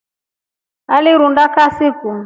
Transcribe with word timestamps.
Alirunda 0.95 1.43
kasi 1.55 1.87
ku? 1.99 2.11